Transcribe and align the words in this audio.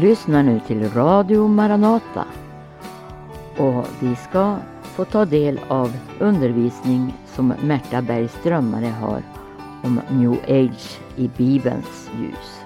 Lyssnar 0.00 0.42
nu 0.42 0.60
till 0.66 0.90
Radio 0.90 1.48
Maranata 1.48 2.24
och 3.56 3.86
vi 4.00 4.16
ska 4.16 4.56
få 4.82 5.04
ta 5.04 5.24
del 5.24 5.60
av 5.68 5.96
undervisning 6.18 7.14
som 7.26 7.54
Märta 7.62 8.02
Bergströmare 8.02 8.86
har 8.86 9.22
om 9.82 10.00
New 10.10 10.32
Age 10.32 10.98
i 11.16 11.30
Bibelns 11.36 12.10
ljus. 12.20 12.57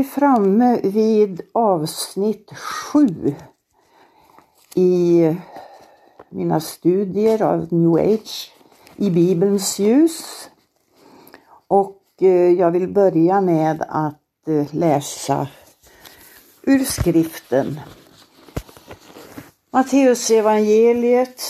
Vi 0.00 0.04
framme 0.04 0.80
vid 0.82 1.40
avsnitt 1.52 2.50
7 2.56 3.34
i 4.74 5.36
mina 6.28 6.60
studier 6.60 7.42
av 7.42 7.72
New 7.72 7.94
Age 7.94 8.52
i 8.96 9.10
Bibelns 9.10 9.78
ljus. 9.78 10.48
Och 11.68 12.02
eh, 12.20 12.28
jag 12.28 12.70
vill 12.70 12.88
börja 12.88 13.40
med 13.40 13.84
att 13.88 14.48
eh, 14.48 14.74
läsa 14.74 15.48
ur 16.62 16.84
skriften. 16.84 17.80
Matteus 19.70 20.30
evangeliet 20.30 21.42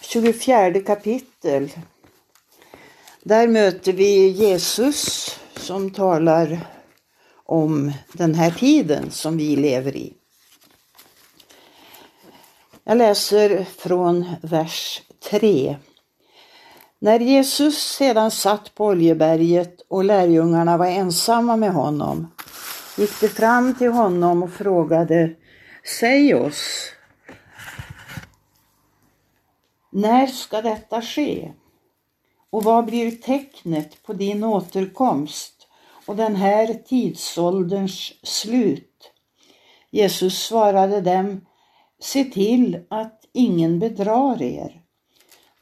24 0.00 0.80
kapitel. 0.80 1.70
Där 3.22 3.48
möter 3.48 3.92
vi 3.92 4.28
Jesus 4.28 5.21
som 5.62 5.90
talar 5.90 6.60
om 7.46 7.92
den 8.12 8.34
här 8.34 8.50
tiden 8.50 9.10
som 9.10 9.36
vi 9.36 9.56
lever 9.56 9.96
i. 9.96 10.12
Jag 12.84 12.98
läser 12.98 13.64
från 13.64 14.26
vers 14.42 15.02
3. 15.30 15.76
När 16.98 17.20
Jesus 17.20 17.78
sedan 17.78 18.30
satt 18.30 18.74
på 18.74 18.86
Oljeberget 18.86 19.80
och 19.88 20.04
lärjungarna 20.04 20.76
var 20.76 20.86
ensamma 20.86 21.56
med 21.56 21.72
honom 21.72 22.26
gick 22.98 23.20
de 23.20 23.28
fram 23.28 23.74
till 23.74 23.90
honom 23.90 24.42
och 24.42 24.52
frågade 24.52 25.34
Säg 26.00 26.34
oss, 26.34 26.92
när 29.90 30.26
ska 30.26 30.62
detta 30.62 31.02
ske? 31.02 31.52
Och 32.50 32.64
vad 32.64 32.84
blir 32.84 33.10
tecknet 33.10 34.02
på 34.02 34.12
din 34.12 34.44
återkomst 34.44 35.51
och 36.06 36.16
den 36.16 36.36
här 36.36 36.74
tidsålderns 36.74 38.12
slut? 38.22 39.12
Jesus 39.90 40.38
svarade 40.38 41.00
dem, 41.00 41.46
se 42.00 42.24
till 42.24 42.80
att 42.90 43.20
ingen 43.32 43.78
bedrar 43.78 44.42
er. 44.42 44.82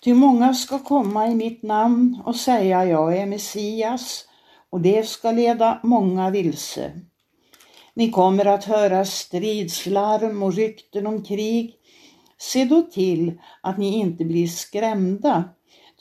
Ty 0.05 0.15
många 0.15 0.55
ska 0.55 0.79
komma 0.79 1.29
i 1.29 1.35
mitt 1.35 1.63
namn 1.63 2.23
och 2.27 2.37
säga 2.37 2.85
jag 2.85 3.17
är 3.17 3.27
Messias 3.27 4.25
och 4.71 4.81
det 4.81 5.09
ska 5.09 5.31
leda 5.31 5.81
många 5.83 6.31
vilse. 6.31 6.93
Ni 7.95 8.11
kommer 8.11 8.45
att 8.47 8.65
höra 8.65 9.05
stridslarm 9.05 10.43
och 10.43 10.55
rykten 10.55 11.07
om 11.07 11.25
krig. 11.25 11.75
Se 12.39 12.65
då 12.65 12.83
till 12.83 13.41
att 13.61 13.79
ni 13.79 13.95
inte 13.95 14.25
blir 14.25 14.47
skrämda 14.47 15.45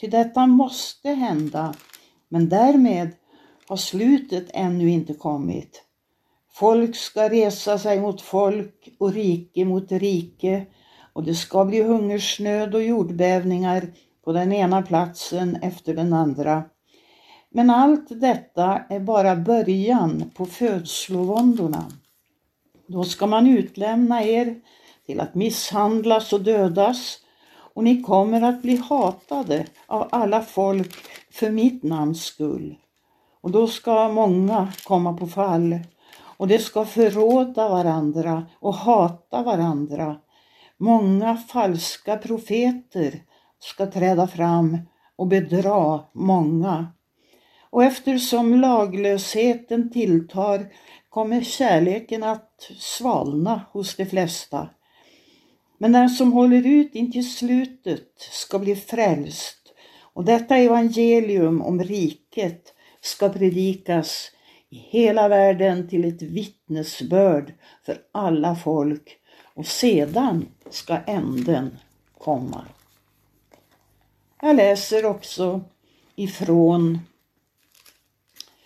Ty 0.02 0.08
detta 0.08 0.48
måste 0.48 1.10
hända, 1.10 1.74
men 2.30 2.50
därmed 2.50 3.12
har 3.70 3.78
slutet 3.78 4.50
ännu 4.54 4.90
inte 4.90 5.14
kommit. 5.14 5.84
Folk 6.52 6.96
ska 6.96 7.30
resa 7.30 7.78
sig 7.78 8.00
mot 8.00 8.22
folk 8.22 8.90
och 8.98 9.14
rike 9.14 9.66
mot 9.66 9.92
rike 9.92 10.66
och 11.14 11.24
det 11.24 11.36
ska 11.36 11.66
bli 11.66 11.84
hungersnöd 11.84 12.76
och 12.76 12.84
jordbävningar 12.84 13.94
på 14.24 14.32
den 14.32 14.54
ena 14.54 14.82
platsen 14.82 15.56
efter 15.56 15.94
den 15.94 16.14
andra. 16.14 16.64
Men 17.50 17.70
allt 17.70 18.08
detta 18.10 18.82
är 18.90 19.00
bara 19.00 19.36
början 19.36 20.32
på 20.36 20.46
födslovåndorna. 20.46 21.92
Då 22.88 23.04
ska 23.04 23.28
man 23.28 23.48
utlämna 23.48 24.24
er 24.24 24.56
till 25.06 25.20
att 25.20 25.36
misshandlas 25.36 26.34
och 26.34 26.42
dödas 26.42 27.18
och 27.74 27.84
ni 27.84 28.02
kommer 28.02 28.42
att 28.42 28.62
bli 28.62 28.76
hatade 28.76 29.66
av 29.88 30.08
alla 30.12 30.42
folk 30.42 30.96
för 31.32 31.50
mitt 31.50 31.84
namns 31.84 32.24
skull. 32.24 32.76
Och 33.42 33.52
då 33.52 33.68
ska 33.68 34.10
många 34.10 34.74
komma 34.84 35.14
på 35.14 35.28
fall 35.28 35.80
och 36.38 36.48
de 36.48 36.60
ska 36.60 36.86
förråda 36.86 37.70
varandra 37.70 38.46
och 38.60 38.74
hata 38.74 39.44
varandra. 39.44 40.20
Många 40.78 41.38
falska 41.38 42.18
profeter 42.18 43.24
ska 43.60 43.86
träda 43.86 44.28
fram 44.28 44.78
och 45.16 45.28
bedra 45.28 46.00
många. 46.14 46.88
Och 47.70 47.84
eftersom 47.84 48.62
laglösheten 48.62 49.92
tilltar 49.92 50.66
kommer 51.10 51.42
kärleken 51.42 52.24
att 52.24 52.72
svalna 52.80 53.62
hos 53.72 53.96
de 53.96 54.06
flesta. 54.06 54.70
Men 55.78 55.92
den 55.92 56.10
som 56.10 56.34
håller 56.34 56.68
ut 56.68 56.96
intill 56.96 57.34
slutet 57.34 58.14
ska 58.18 58.60
bli 58.60 58.76
frälst 58.76 59.74
och 60.14 60.26
detta 60.26 60.58
evangelium 60.58 61.62
om 61.62 61.84
riket 61.84 62.74
ska 63.02 63.30
predikas 63.30 64.32
i 64.70 64.78
hela 64.78 65.28
världen 65.28 65.90
till 65.90 66.06
ett 66.06 66.22
vittnesbörd 66.22 67.54
för 67.86 68.02
alla 68.12 68.56
folk 68.56 69.18
och 69.44 69.66
sedan 69.66 70.48
ska 70.70 70.98
änden 70.98 71.78
komma. 72.18 72.66
Jag 74.42 74.56
läser 74.56 75.06
också 75.06 75.62
ifrån 76.16 77.00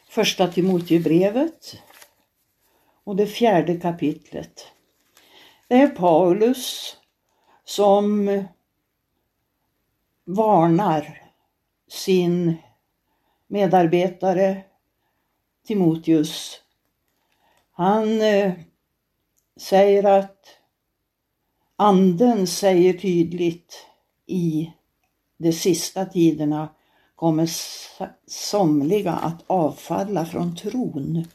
första 0.09 0.47
Timoteusbrevet 0.47 1.77
och 3.03 3.15
det 3.15 3.27
fjärde 3.27 3.79
kapitlet. 3.79 4.67
Det 5.67 5.75
är 5.75 5.87
Paulus 5.87 6.97
som 7.63 8.43
varnar 10.25 11.21
sin 11.87 12.55
medarbetare 13.53 14.63
Timoteus. 15.67 16.61
Han 17.71 18.21
eh, 18.21 18.53
säger 19.57 20.03
att 20.03 20.45
anden 21.75 22.47
säger 22.47 22.93
tydligt 22.93 23.85
i 24.25 24.71
de 25.37 25.53
sista 25.53 26.05
tiderna 26.05 26.69
kommer 27.15 27.49
somliga 28.27 29.11
att 29.11 29.43
avfalla 29.47 30.25
från 30.25 30.55
tron 30.55 31.25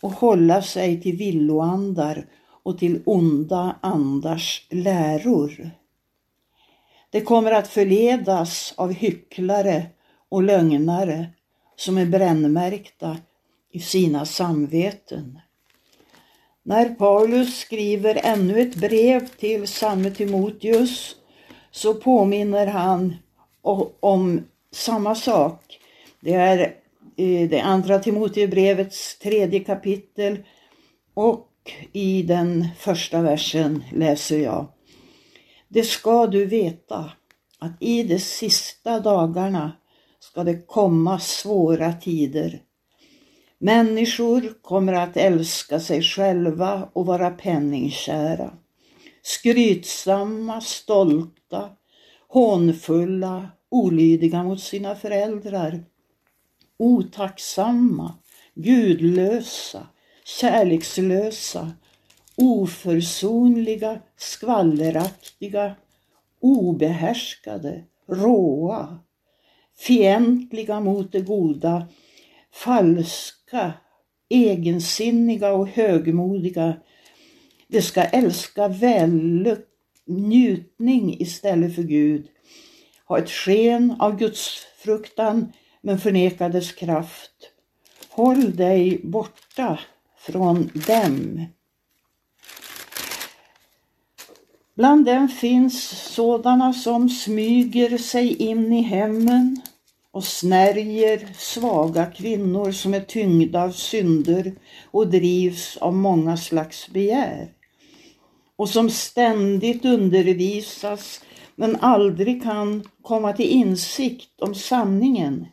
och 0.00 0.12
hålla 0.12 0.62
sig 0.62 1.00
till 1.02 1.16
villoandar 1.16 2.26
och 2.62 2.78
till 2.78 3.02
onda 3.06 3.76
andars 3.80 4.66
läror. 4.70 5.70
Det 7.10 7.20
kommer 7.20 7.52
att 7.52 7.68
förledas 7.68 8.74
av 8.76 8.92
hycklare 8.92 9.86
och 10.28 10.42
lögnare 10.42 11.26
som 11.76 11.98
är 11.98 12.06
brännmärkta 12.06 13.16
i 13.72 13.80
sina 13.80 14.26
samveten. 14.26 15.40
När 16.62 16.88
Paulus 16.88 17.58
skriver 17.58 18.20
ännu 18.22 18.60
ett 18.60 18.74
brev 18.74 19.28
till 19.28 19.66
samme 19.66 20.10
Timoteus 20.10 21.16
så 21.70 21.94
påminner 21.94 22.66
han 22.66 23.16
om 24.00 24.44
samma 24.72 25.14
sak. 25.14 25.78
Det 26.20 26.34
är 26.34 26.58
eh, 27.16 27.48
det 27.48 27.60
andra 27.60 27.98
Timoteusbrevets 27.98 29.18
tredje 29.18 29.60
kapitel 29.60 30.38
och 31.14 31.48
i 31.92 32.22
den 32.22 32.68
första 32.78 33.22
versen 33.22 33.84
läser 33.92 34.38
jag. 34.38 34.66
Det 35.68 35.82
ska 35.82 36.26
du 36.26 36.46
veta 36.46 37.12
att 37.58 37.72
i 37.80 38.02
de 38.02 38.18
sista 38.18 39.00
dagarna 39.00 39.72
ska 40.36 40.44
det 40.44 40.66
komma 40.66 41.18
svåra 41.18 41.92
tider. 41.92 42.62
Människor 43.58 44.62
kommer 44.62 44.92
att 44.92 45.16
älska 45.16 45.80
sig 45.80 46.02
själva 46.02 46.88
och 46.92 47.06
vara 47.06 47.30
penningkära. 47.30 48.52
Skrytsamma, 49.22 50.60
stolta, 50.60 51.70
hånfulla, 52.28 53.48
olydiga 53.70 54.42
mot 54.42 54.60
sina 54.60 54.94
föräldrar. 54.94 55.84
Otacksamma, 56.78 58.14
gudlösa, 58.54 59.86
kärlekslösa, 60.40 61.72
oförsonliga, 62.36 64.00
skvalleraktiga, 64.16 65.74
obehärskade, 66.40 67.84
råa, 68.08 68.98
fientliga 69.78 70.80
mot 70.80 71.12
det 71.12 71.20
goda, 71.20 71.86
falska, 72.52 73.72
egensinniga 74.28 75.52
och 75.52 75.68
högmodiga. 75.68 76.76
De 77.68 77.82
ska 77.82 78.02
älska 78.02 78.68
vällukt, 78.68 79.68
njutning 80.06 81.20
istället 81.20 81.74
för 81.74 81.82
Gud, 81.82 82.26
ha 83.04 83.18
ett 83.18 83.30
sken 83.30 83.96
av 83.98 84.18
Guds 84.18 84.66
fruktan 84.78 85.52
men 85.80 85.98
förneka 85.98 86.48
dess 86.48 86.72
kraft. 86.72 87.32
Håll 88.08 88.56
dig 88.56 89.00
borta 89.04 89.78
från 90.18 90.70
dem. 90.86 91.46
Bland 94.76 95.06
dem 95.06 95.28
finns 95.28 95.88
sådana 96.14 96.72
som 96.72 97.08
smyger 97.08 97.98
sig 97.98 98.42
in 98.42 98.72
i 98.72 98.82
hemmen 98.82 99.62
och 100.12 100.24
snärjer 100.24 101.28
svaga 101.38 102.06
kvinnor 102.06 102.72
som 102.72 102.94
är 102.94 103.00
tyngda 103.00 103.62
av 103.62 103.70
synder 103.70 104.54
och 104.90 105.08
drivs 105.08 105.76
av 105.76 105.94
många 105.94 106.36
slags 106.36 106.88
begär 106.88 107.48
och 108.56 108.68
som 108.68 108.90
ständigt 108.90 109.84
undervisas 109.84 111.20
men 111.54 111.76
aldrig 111.76 112.42
kan 112.42 112.88
komma 113.02 113.32
till 113.32 113.50
insikt 113.50 114.40
om 114.40 114.54
sanningen. 114.54 115.46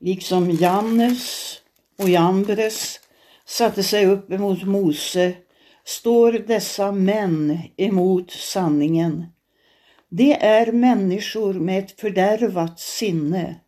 Liksom 0.00 0.50
Jannes 0.50 1.56
och 1.98 2.08
Jambres 2.08 3.00
satte 3.46 3.82
sig 3.82 4.06
upp 4.06 4.32
emot 4.32 4.62
Mose 4.62 5.34
står 5.84 6.32
dessa 6.32 6.92
män 6.92 7.58
emot 7.76 8.30
sanningen. 8.30 9.26
Det 10.08 10.44
är 10.44 10.72
människor 10.72 11.54
med 11.54 11.84
ett 11.84 12.00
fördärvat 12.00 12.80
sinne. 12.80 13.60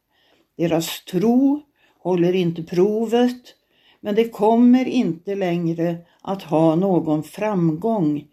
Deras 0.56 1.04
tro 1.04 1.62
håller 1.98 2.32
inte 2.32 2.62
provet, 2.62 3.42
men 4.00 4.14
det 4.14 4.28
kommer 4.28 4.84
inte 4.88 5.34
längre 5.34 5.96
att 6.22 6.42
ha 6.42 6.74
någon 6.74 7.22
framgång. 7.22 8.24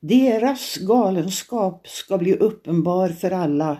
Deras 0.00 0.76
galenskap 0.76 1.88
ska 1.88 2.18
bli 2.18 2.34
uppenbar 2.34 3.08
för 3.08 3.30
alla, 3.30 3.76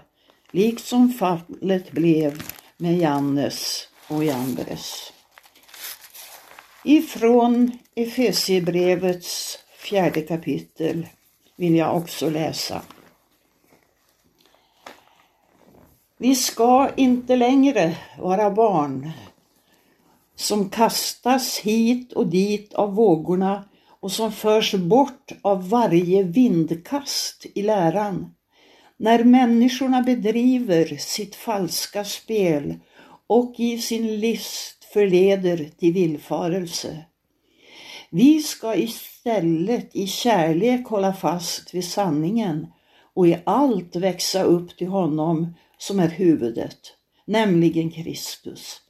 liksom 0.50 1.12
fallet 1.12 1.92
blev 1.92 2.42
med 2.76 2.98
Jannes 2.98 3.88
och 4.08 4.24
Jambres. 4.24 5.12
Ifrån 6.84 7.72
Efesierbrevets 7.94 9.58
fjärde 9.76 10.20
kapitel 10.20 11.06
vill 11.56 11.76
jag 11.76 11.96
också 11.96 12.30
läsa. 12.30 12.82
Vi 16.18 16.34
ska 16.34 16.90
inte 16.96 17.36
längre 17.36 17.96
vara 18.18 18.50
barn 18.50 19.10
som 20.36 20.70
kastas 20.70 21.58
hit 21.58 22.12
och 22.12 22.26
dit 22.26 22.74
av 22.74 22.94
vågorna 22.94 23.64
och 24.00 24.12
som 24.12 24.32
förs 24.32 24.74
bort 24.74 25.32
av 25.42 25.68
varje 25.68 26.22
vindkast 26.22 27.46
i 27.54 27.62
läran. 27.62 28.34
När 28.96 29.24
människorna 29.24 30.02
bedriver 30.02 30.96
sitt 30.96 31.34
falska 31.34 32.04
spel 32.04 32.74
och 33.26 33.54
i 33.58 33.78
sin 33.78 34.20
list 34.20 34.81
förleder 34.92 35.68
till 35.78 35.92
villfarelse. 35.92 37.04
Vi 38.10 38.42
ska 38.42 38.74
istället 38.74 39.96
i 39.96 40.06
kärlek 40.06 40.86
hålla 40.86 41.12
fast 41.12 41.74
vid 41.74 41.84
sanningen 41.84 42.66
och 43.14 43.28
i 43.28 43.38
allt 43.44 43.96
växa 43.96 44.42
upp 44.42 44.76
till 44.76 44.88
honom 44.88 45.54
som 45.78 46.00
är 46.00 46.08
huvudet, 46.08 46.78
nämligen 47.24 47.90
Kristus. 47.90 48.80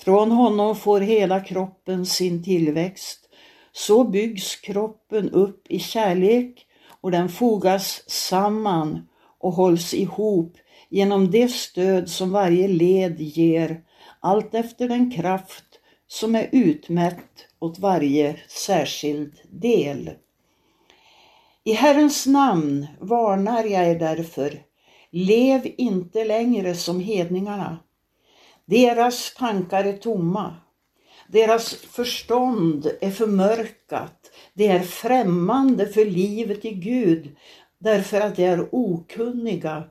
Från 0.00 0.30
honom 0.30 0.76
får 0.76 1.00
hela 1.00 1.40
kroppen 1.40 2.06
sin 2.06 2.44
tillväxt. 2.44 3.28
Så 3.72 4.04
byggs 4.04 4.56
kroppen 4.56 5.30
upp 5.30 5.66
i 5.68 5.78
kärlek 5.78 6.66
och 7.00 7.10
den 7.10 7.28
fogas 7.28 8.10
samman 8.10 9.08
och 9.38 9.52
hålls 9.52 9.94
ihop 9.94 10.56
genom 10.88 11.30
det 11.30 11.48
stöd 11.48 12.08
som 12.08 12.30
varje 12.30 12.68
led 12.68 13.20
ger 13.20 13.82
allt 14.28 14.54
efter 14.54 14.88
den 14.88 15.10
kraft 15.10 15.64
som 16.06 16.34
är 16.34 16.48
utmätt 16.52 17.46
åt 17.58 17.78
varje 17.78 18.40
särskild 18.48 19.34
del. 19.50 20.10
I 21.64 21.72
Herrens 21.72 22.26
namn 22.26 22.86
varnar 23.00 23.64
jag 23.64 23.88
er 23.88 23.98
därför, 23.98 24.62
lev 25.10 25.74
inte 25.76 26.24
längre 26.24 26.74
som 26.74 27.00
hedningarna. 27.00 27.78
Deras 28.64 29.34
tankar 29.34 29.84
är 29.84 29.96
tomma, 29.96 30.56
deras 31.28 31.74
förstånd 31.74 32.90
är 33.00 33.10
förmörkat, 33.10 34.30
det 34.54 34.66
är 34.66 34.80
främmande 34.80 35.86
för 35.86 36.04
livet 36.04 36.64
i 36.64 36.74
Gud 36.74 37.36
därför 37.78 38.20
att 38.20 38.36
de 38.36 38.44
är 38.44 38.68
okunniga 38.72 39.84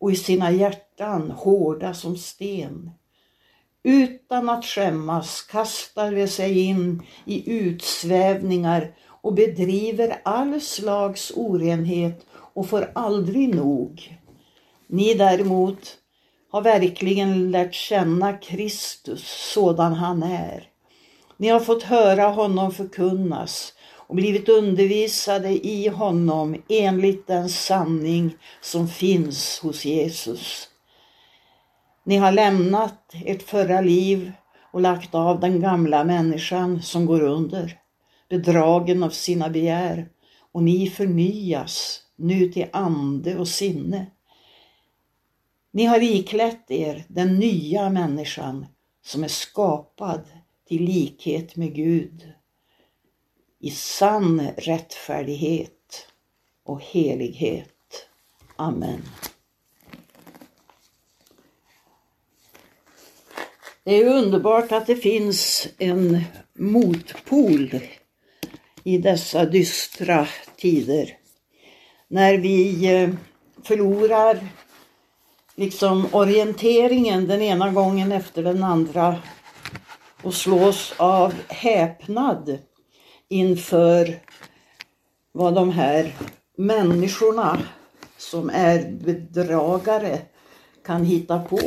och 0.00 0.12
i 0.12 0.16
sina 0.16 0.50
hjärtan 0.50 1.30
hårda 1.30 1.94
som 1.94 2.16
sten. 2.16 2.90
Utan 3.84 4.48
att 4.48 4.64
skämmas 4.64 5.42
kastar 5.42 6.12
de 6.12 6.28
sig 6.28 6.58
in 6.58 7.02
i 7.24 7.52
utsvävningar 7.52 8.94
och 9.06 9.34
bedriver 9.34 10.20
all 10.24 10.60
slags 10.60 11.32
orenhet 11.36 12.26
och 12.32 12.68
får 12.68 12.92
aldrig 12.94 13.54
nog. 13.54 14.18
Ni 14.86 15.14
däremot 15.14 15.98
har 16.50 16.62
verkligen 16.62 17.50
lärt 17.50 17.74
känna 17.74 18.32
Kristus 18.32 19.52
sådan 19.54 19.92
han 19.92 20.22
är. 20.22 20.68
Ni 21.36 21.48
har 21.48 21.60
fått 21.60 21.82
höra 21.82 22.24
honom 22.24 22.72
förkunnas 22.72 23.72
och 23.94 24.14
blivit 24.14 24.48
undervisade 24.48 25.66
i 25.66 25.88
honom 25.88 26.62
enligt 26.68 27.26
den 27.26 27.48
sanning 27.48 28.36
som 28.60 28.88
finns 28.88 29.58
hos 29.62 29.84
Jesus. 29.84 30.68
Ni 32.04 32.16
har 32.16 32.32
lämnat 32.32 33.14
ert 33.24 33.42
förra 33.42 33.80
liv 33.80 34.32
och 34.72 34.80
lagt 34.80 35.14
av 35.14 35.40
den 35.40 35.60
gamla 35.60 36.04
människan 36.04 36.82
som 36.82 37.06
går 37.06 37.20
under, 37.20 37.78
bedragen 38.28 39.02
av 39.02 39.10
sina 39.10 39.48
begär 39.48 40.08
och 40.52 40.62
ni 40.62 40.90
förnyas 40.90 42.02
nu 42.16 42.48
till 42.48 42.66
ande 42.72 43.38
och 43.38 43.48
sinne. 43.48 44.06
Ni 45.70 45.84
har 45.84 46.02
iklätt 46.02 46.70
er 46.70 47.04
den 47.08 47.38
nya 47.38 47.90
människan 47.90 48.66
som 49.04 49.24
är 49.24 49.28
skapad 49.28 50.24
till 50.68 50.84
likhet 50.84 51.56
med 51.56 51.74
Gud 51.74 52.32
i 53.58 53.70
sann 53.70 54.48
rättfärdighet 54.56 56.08
och 56.64 56.82
helighet. 56.82 58.08
Amen. 58.56 59.02
Det 63.84 63.94
är 63.96 64.06
underbart 64.06 64.72
att 64.72 64.86
det 64.86 64.96
finns 64.96 65.68
en 65.78 66.24
motpol 66.58 67.80
i 68.84 68.98
dessa 68.98 69.44
dystra 69.44 70.28
tider. 70.56 71.16
När 72.08 72.38
vi 72.38 72.86
eh, 72.94 73.10
förlorar 73.64 74.46
liksom 75.54 76.06
orienteringen 76.12 77.26
den 77.26 77.42
ena 77.42 77.70
gången 77.70 78.12
efter 78.12 78.42
den 78.42 78.64
andra 78.64 79.18
och 80.22 80.34
slås 80.34 80.94
av 80.96 81.34
häpnad 81.48 82.58
inför 83.28 84.18
vad 85.32 85.54
de 85.54 85.70
här 85.70 86.16
människorna 86.56 87.62
som 88.16 88.50
är 88.50 88.92
bedragare 88.92 90.18
kan 90.84 91.04
hitta 91.04 91.38
på 91.38 91.60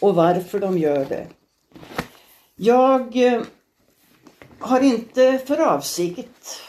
och 0.00 0.14
varför 0.14 0.60
de 0.60 0.78
gör 0.78 1.04
det. 1.04 1.26
Jag 2.56 3.16
eh, 3.16 3.42
har 4.58 4.80
inte 4.80 5.38
för 5.38 5.60
avsikt, 5.60 6.62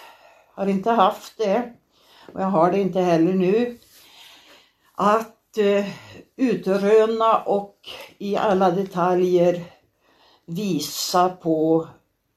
har 0.54 0.68
inte 0.68 0.92
haft 0.92 1.38
det 1.38 1.74
och 2.34 2.42
jag 2.42 2.48
har 2.48 2.72
det 2.72 2.80
inte 2.80 3.00
heller 3.00 3.34
nu, 3.34 3.78
att 4.96 5.58
eh, 5.58 5.86
utröna 6.36 7.38
och 7.42 7.90
i 8.18 8.36
alla 8.36 8.72
detaljer 8.72 9.64
visa 10.46 11.30
på 11.30 11.88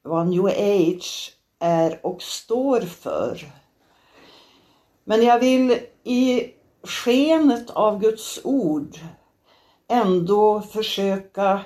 vad 0.03 0.27
new 0.27 0.47
age 0.47 1.37
är 1.59 2.07
och 2.07 2.23
står 2.23 2.81
för. 2.81 3.53
Men 5.05 5.23
jag 5.23 5.39
vill 5.39 5.79
i 6.05 6.51
skenet 6.83 7.71
av 7.71 8.01
Guds 8.01 8.41
ord 8.45 8.97
ändå 9.89 10.61
försöka 10.61 11.65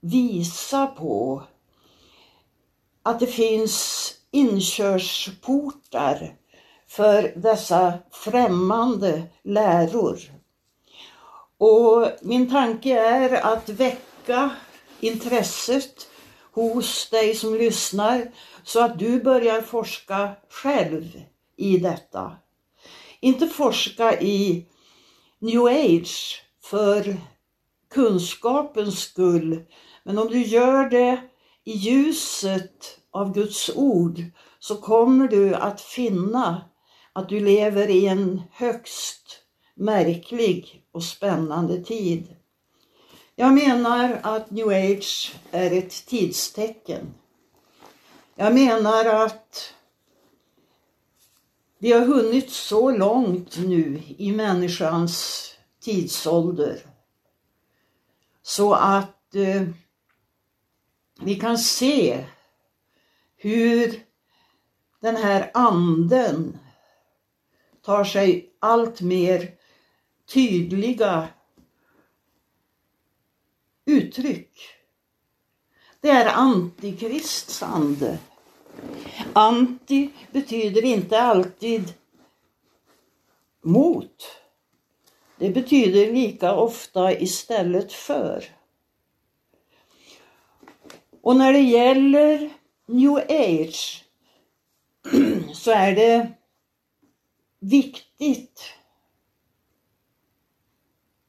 visa 0.00 0.86
på 0.86 1.42
att 3.02 3.20
det 3.20 3.26
finns 3.26 4.12
inkörsportar 4.30 6.36
för 6.88 7.32
dessa 7.36 7.98
främmande 8.10 9.22
läror. 9.42 10.18
Och 11.58 12.08
min 12.22 12.50
tanke 12.50 12.98
är 12.98 13.46
att 13.46 13.68
väcka 13.68 14.50
intresset 15.00 16.08
hos 16.52 17.10
dig 17.10 17.34
som 17.34 17.54
lyssnar 17.54 18.32
så 18.64 18.84
att 18.84 18.98
du 18.98 19.22
börjar 19.22 19.62
forska 19.62 20.30
själv 20.48 21.22
i 21.56 21.78
detta. 21.78 22.36
Inte 23.20 23.46
forska 23.46 24.20
i 24.20 24.66
new 25.38 25.64
age 25.64 26.42
för 26.62 27.16
kunskapens 27.90 29.00
skull, 29.00 29.64
men 30.06 30.18
om 30.18 30.28
du 30.28 30.42
gör 30.42 30.90
det 30.90 31.20
i 31.64 31.72
ljuset 31.72 33.00
av 33.10 33.34
Guds 33.34 33.70
ord 33.74 34.22
så 34.58 34.76
kommer 34.76 35.28
du 35.28 35.54
att 35.54 35.80
finna 35.80 36.64
att 37.12 37.28
du 37.28 37.40
lever 37.40 37.90
i 37.90 38.06
en 38.06 38.42
högst 38.52 39.42
märklig 39.74 40.82
och 40.92 41.02
spännande 41.02 41.84
tid. 41.84 42.36
Jag 43.34 43.54
menar 43.54 44.20
att 44.22 44.50
new 44.50 44.68
age 44.68 45.34
är 45.50 45.70
ett 45.70 46.06
tidstecken. 46.06 47.14
Jag 48.34 48.54
menar 48.54 49.04
att 49.04 49.74
vi 51.78 51.92
har 51.92 52.06
hunnit 52.06 52.50
så 52.50 52.90
långt 52.90 53.58
nu 53.58 54.02
i 54.18 54.32
människans 54.32 55.44
tidsålder 55.80 56.78
så 58.42 58.74
att 58.74 59.34
eh, 59.34 59.62
vi 61.20 61.34
kan 61.34 61.58
se 61.58 62.24
hur 63.36 64.00
den 65.00 65.16
här 65.16 65.50
anden 65.54 66.58
tar 67.82 68.04
sig 68.04 68.50
allt 68.58 69.00
mer 69.00 69.54
tydliga 70.26 71.28
uttryck. 73.84 74.60
Det 76.00 76.10
är 76.10 76.26
antikrists 76.26 77.62
ande. 77.62 78.18
Anti 79.32 80.10
betyder 80.32 80.84
inte 80.84 81.22
alltid 81.22 81.94
mot. 83.62 84.40
Det 85.38 85.50
betyder 85.50 86.12
lika 86.12 86.54
ofta 86.54 87.12
istället 87.12 87.92
för. 87.92 88.44
Och 91.26 91.36
när 91.36 91.52
det 91.52 91.60
gäller 91.60 92.50
new 92.86 93.16
age 93.28 94.04
så 95.54 95.70
är 95.70 95.94
det 95.94 96.32
viktigt 97.58 98.62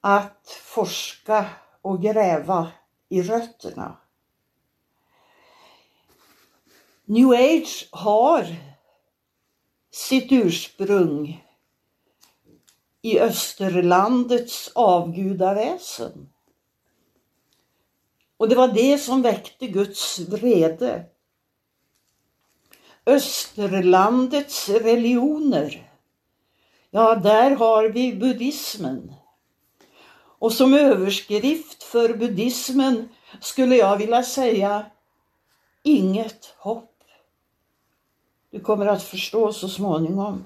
att 0.02 0.60
forska 0.64 1.50
och 1.82 2.02
gräva 2.02 2.72
i 3.10 3.22
rötterna. 3.22 3.98
New 7.06 7.30
age 7.30 7.88
har 7.92 8.56
sitt 9.92 10.32
ursprung 10.32 11.46
i 13.02 13.20
Österlandets 13.20 14.72
avgudaväsen. 14.76 16.30
Och 18.38 18.50
det 18.50 18.56
var 18.56 18.68
det 18.68 18.98
som 18.98 19.22
väckte 19.22 19.68
Guds 19.68 20.20
vrede. 20.20 21.06
Österlandets 23.06 24.70
religioner, 24.70 25.92
ja 26.90 27.16
där 27.16 27.52
har 27.52 27.90
vi 27.90 28.14
buddhismen. 28.14 29.14
Och 30.40 30.54
som 30.54 30.74
överskrift 30.74 31.84
för 31.84 32.14
buddhismen 32.14 33.10
skulle 33.42 33.76
jag 33.76 33.98
vilja 33.98 34.24
säga 34.24 34.86
inget 35.84 36.56
hopp. 36.58 36.94
Du 38.50 38.60
kommer 38.60 38.86
att 38.86 39.04
förstå 39.04 39.54
så 39.54 39.70
småningom. 39.70 40.46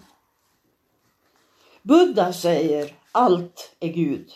Buddha 1.82 2.34
säger 2.34 2.96
allt 3.12 3.76
är 3.80 3.88
Gud. 3.88 4.32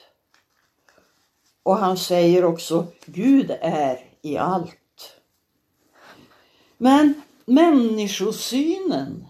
Och 1.65 1.77
han 1.77 1.97
säger 1.97 2.45
också 2.45 2.87
Gud 3.05 3.51
är 3.61 3.99
i 4.21 4.37
allt. 4.37 5.19
Men 6.77 7.21
människosynen. 7.45 9.25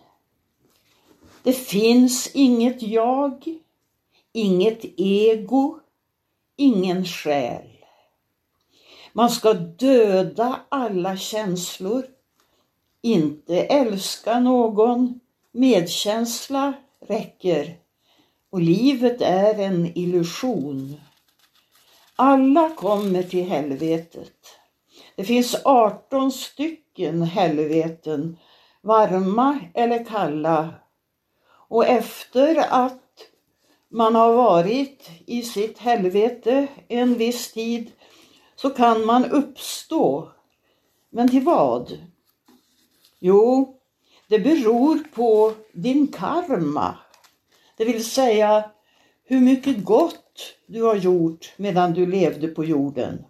Det 1.44 1.54
finns 1.54 2.32
inget 2.34 2.82
jag, 2.82 3.60
inget 4.34 4.80
ego, 4.98 5.80
ingen 6.56 7.06
själ. 7.06 7.70
Man 9.14 9.30
ska 9.30 9.54
döda 9.54 10.60
alla 10.70 11.18
känslor, 11.18 12.06
inte 13.02 13.62
älska 13.62 14.40
någon, 14.40 15.20
medkänsla 15.52 16.74
räcker 17.00 17.78
och 18.50 18.62
livet 18.62 19.22
är 19.22 19.60
en 19.60 19.98
illusion. 19.98 20.96
Alla 22.18 22.70
kommer 22.70 23.24
till 23.24 23.46
helvetet. 23.46 24.34
Det 25.16 25.24
finns 25.24 25.56
18 25.66 26.32
stycken 26.32 27.22
helveten, 27.22 28.38
varma 28.82 29.60
eller 29.74 30.06
kalla. 30.06 30.74
Och 31.68 31.86
efter 31.86 32.66
att 32.70 33.02
man 33.90 34.16
har 34.16 34.34
varit 34.34 35.10
i 35.26 35.42
sitt 35.42 35.78
helvete 35.78 36.68
en 36.88 37.14
viss 37.14 37.52
tid 37.52 37.92
så 38.56 38.70
kan 38.70 39.06
man 39.06 39.26
uppstå. 39.26 40.32
Men 41.10 41.30
till 41.30 41.44
vad? 41.44 42.00
Jo, 43.20 43.78
det 44.28 44.40
beror 44.40 45.00
på 45.14 45.54
din 45.74 46.08
karma. 46.08 46.96
Det 47.78 47.86
vill 47.86 48.06
säga 48.06 48.72
hur 49.24 49.40
mycket 49.40 49.84
gott 49.84 50.25
du 50.66 50.82
har 50.82 50.96
gjort 50.96 51.54
medan 51.58 51.94
du 51.94 52.06
levde 52.06 52.48
på 52.48 52.66
jorden. 52.66 53.26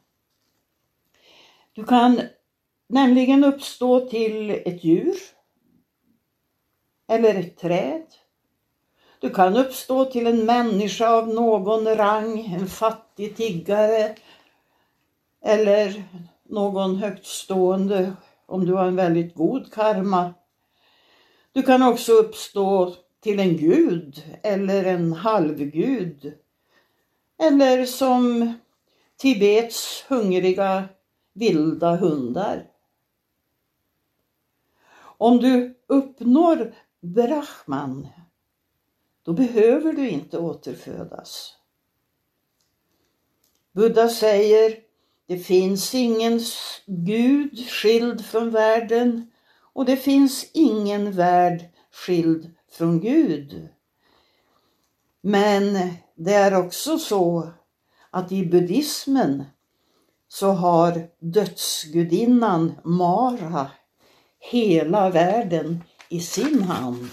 Du 1.73 1.83
kan 1.83 2.21
nämligen 2.87 3.43
uppstå 3.43 4.09
till 4.09 4.49
ett 4.49 4.83
djur 4.83 5.15
eller 7.07 7.35
ett 7.35 7.57
träd. 7.57 8.05
Du 9.19 9.29
kan 9.29 9.57
uppstå 9.57 10.05
till 10.05 10.27
en 10.27 10.45
människa 10.45 11.09
av 11.09 11.27
någon 11.27 11.95
rang, 11.95 12.39
en 12.39 12.67
fattig 12.67 13.35
tiggare 13.35 14.15
eller 15.41 16.03
någon 16.43 16.95
högtstående 16.95 18.13
om 18.45 18.65
du 18.65 18.73
har 18.73 18.85
en 18.85 18.95
väldigt 18.95 19.35
god 19.35 19.73
karma. 19.73 20.33
Du 21.51 21.63
kan 21.63 21.83
också 21.83 22.11
uppstå 22.11 22.95
till 23.19 23.39
en 23.39 23.57
gud 23.57 24.23
eller 24.43 24.83
en 24.83 25.13
halvgud. 25.13 26.33
Eller 27.37 27.85
som 27.85 28.53
Tibets 29.17 30.05
hungriga 30.07 30.89
vilda 31.33 31.95
hundar. 31.95 32.67
Om 35.17 35.37
du 35.37 35.77
uppnår 35.87 36.75
Brahman, 37.01 38.07
då 39.23 39.33
behöver 39.33 39.93
du 39.93 40.09
inte 40.09 40.37
återfödas. 40.37 41.57
Buddha 43.71 44.09
säger, 44.09 44.79
det 45.27 45.37
finns 45.37 45.95
ingen 45.95 46.39
Gud 46.85 47.69
skild 47.69 48.25
från 48.25 48.51
världen 48.51 49.31
och 49.73 49.85
det 49.85 49.97
finns 49.97 50.51
ingen 50.53 51.11
värld 51.11 51.65
skild 51.91 52.51
från 52.71 52.99
Gud. 52.99 53.69
Men 55.21 55.93
det 56.15 56.33
är 56.33 56.55
också 56.55 56.97
så 56.97 57.49
att 58.09 58.31
i 58.31 58.45
buddhismen 58.45 59.43
så 60.27 60.51
har 60.51 61.07
dödsgudinnan 61.19 62.75
Mara 62.83 63.71
hela 64.39 65.09
världen 65.09 65.83
i 66.09 66.19
sin 66.19 66.63
hand. 66.63 67.09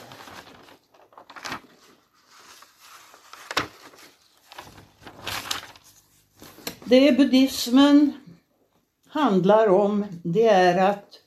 Det 6.85 7.17
buddhismen 7.17 8.13
handlar 9.09 9.69
om 9.69 10.07
det 10.25 10.47
är 10.49 10.91
att 10.91 11.19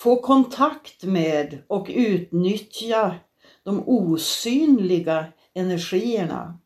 få 0.00 0.22
kontakt 0.22 1.02
med 1.04 1.58
och 1.66 1.86
utnyttja 1.90 3.14
de 3.62 3.82
osynliga 3.86 5.26
energierna. 5.54 6.58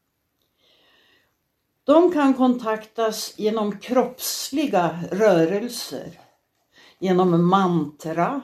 De 1.85 2.13
kan 2.13 2.35
kontaktas 2.35 3.35
genom 3.39 3.79
kroppsliga 3.79 4.99
rörelser, 5.11 6.21
genom 6.99 7.49
mantra, 7.49 8.41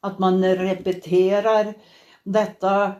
att 0.00 0.18
man 0.18 0.44
repeterar 0.44 1.74
detta 2.22 2.92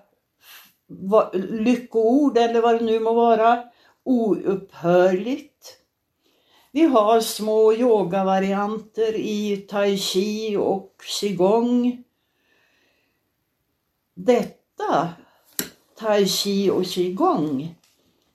lyckoord 1.33 2.39
eller 2.39 2.61
vad 2.61 2.79
det 2.79 2.85
nu 2.85 3.01
må 3.01 3.15
vara, 3.15 3.65
oupphörligt. 4.03 5.79
Vi 6.73 6.83
har 6.83 7.21
små 7.21 7.73
yogavarianter 7.73 9.15
i 9.15 9.57
tai 9.57 9.97
chi 9.99 10.57
och 10.57 11.03
qigong. 11.21 12.05
Detta 14.15 15.09
tai 16.05 16.27
chi 16.27 16.71
och 16.71 16.85
qigong 16.85 17.75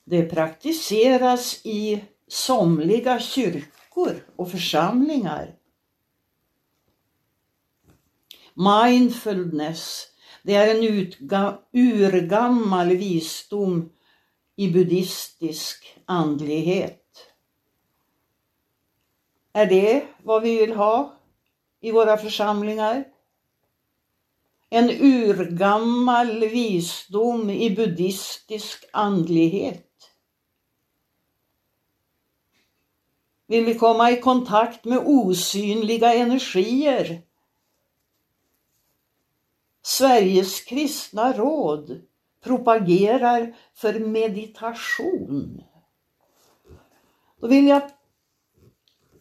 det 0.03 0.23
praktiseras 0.23 1.65
i 1.65 2.03
somliga 2.27 3.19
kyrkor 3.19 4.25
och 4.35 4.51
församlingar. 4.51 5.55
Mindfulness, 8.53 10.07
det 10.43 10.55
är 10.55 10.75
en 10.75 10.83
utga, 10.83 11.59
urgammal 11.73 12.89
visdom 12.89 13.89
i 14.55 14.71
buddhistisk 14.71 15.99
andlighet. 16.05 17.05
Är 19.53 19.65
det 19.65 20.07
vad 20.23 20.41
vi 20.41 20.59
vill 20.59 20.75
ha 20.75 21.13
i 21.81 21.91
våra 21.91 22.17
församlingar? 22.17 23.05
En 24.69 24.89
urgammal 24.89 26.39
visdom 26.39 27.49
i 27.49 27.69
buddhistisk 27.69 28.85
andlighet. 28.93 29.85
Vill 33.47 33.65
vi 33.65 33.75
komma 33.75 34.11
i 34.11 34.21
kontakt 34.21 34.85
med 34.85 34.99
osynliga 35.05 36.13
energier? 36.13 37.21
Sveriges 39.81 40.61
kristna 40.61 41.33
råd 41.33 42.01
propagerar 42.43 43.55
för 43.73 43.99
meditation. 43.99 45.63
Då 47.39 47.47
vill 47.47 47.67
jag 47.67 47.81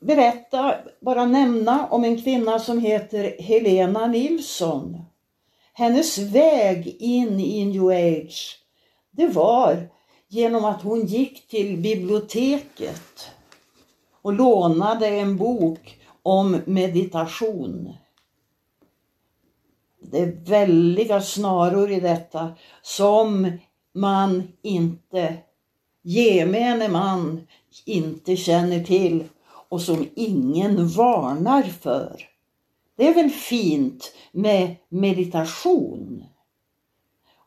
berätta, 0.00 0.74
bara 1.00 1.26
nämna 1.26 1.88
om 1.88 2.04
en 2.04 2.22
kvinna 2.22 2.58
som 2.58 2.78
heter 2.78 3.42
Helena 3.42 4.06
Nilsson. 4.06 5.07
Hennes 5.78 6.18
väg 6.18 6.96
in 6.98 7.40
i 7.40 7.64
new 7.64 7.88
age, 7.88 8.58
det 9.10 9.26
var 9.26 9.88
genom 10.28 10.64
att 10.64 10.82
hon 10.82 11.06
gick 11.06 11.48
till 11.48 11.76
biblioteket 11.76 13.30
och 14.22 14.32
lånade 14.32 15.06
en 15.06 15.36
bok 15.36 15.98
om 16.22 16.60
meditation. 16.66 17.92
Det 20.00 20.18
är 20.18 20.44
väldiga 20.44 21.20
snaror 21.20 21.90
i 21.90 22.00
detta 22.00 22.52
som 22.82 23.52
man 23.94 24.52
inte, 24.62 25.36
gemene 26.02 26.88
man, 26.88 27.46
inte 27.84 28.36
känner 28.36 28.84
till 28.84 29.24
och 29.68 29.82
som 29.82 30.08
ingen 30.14 30.88
varnar 30.88 31.62
för. 31.62 32.37
Det 32.98 33.08
är 33.08 33.14
väl 33.14 33.30
fint 33.30 34.12
med 34.32 34.76
meditation. 34.88 36.24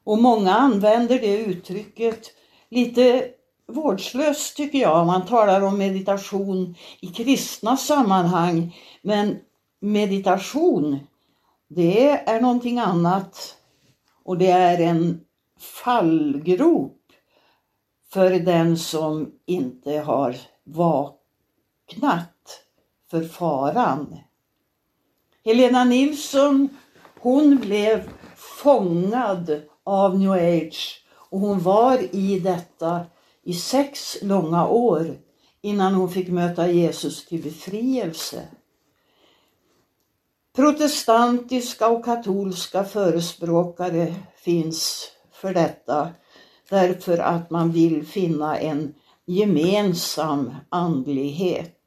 Och 0.04 0.18
många 0.22 0.54
använder 0.54 1.20
det 1.20 1.38
uttrycket 1.38 2.32
lite 2.70 3.30
vårdslöst 3.68 4.58
tycker 4.58 4.80
jag. 4.80 5.08
Man 5.08 5.26
talar 5.26 5.62
om 5.62 5.78
meditation 5.78 6.76
i 7.00 7.08
kristna 7.08 7.78
sammanhang. 7.78 8.76
Men 9.02 9.40
meditation, 9.80 11.00
det 11.68 12.10
är 12.10 12.42
någonting 12.42 12.80
annat. 12.80 13.58
Och 14.24 14.38
det 14.38 14.52
är 14.52 14.80
en 14.80 15.22
fallgrop 15.84 16.98
för 18.14 18.30
den 18.30 18.78
som 18.78 19.32
inte 19.46 19.92
har 19.92 20.36
vaknat 20.64 21.10
för 23.10 23.24
faran. 23.24 24.18
Helena 25.46 25.84
Nilsson, 25.84 26.70
hon 27.20 27.58
blev 27.58 28.10
fångad 28.36 29.62
av 29.84 30.20
new 30.20 30.32
age 30.32 31.06
och 31.30 31.40
hon 31.40 31.60
var 31.60 32.16
i 32.16 32.40
detta 32.40 33.06
i 33.44 33.54
sex 33.54 34.18
långa 34.22 34.68
år 34.68 35.18
innan 35.62 35.94
hon 35.94 36.12
fick 36.12 36.28
möta 36.28 36.72
Jesus 36.72 37.26
till 37.26 37.44
befrielse. 37.44 38.48
Protestantiska 40.56 41.88
och 41.88 42.06
katolska 42.06 42.84
förespråkare 42.84 44.16
finns 44.36 45.12
för 45.32 45.54
detta 45.54 46.10
därför 46.70 47.18
att 47.18 47.50
man 47.50 47.72
vill 47.72 48.06
finna 48.06 48.60
en 48.60 48.94
gemensam 49.26 50.56
andlighet. 50.70 51.81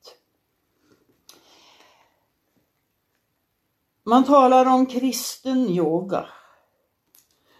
Man 4.07 4.25
talar 4.25 4.67
om 4.67 4.87
kristen 4.87 5.71
yoga. 5.71 6.27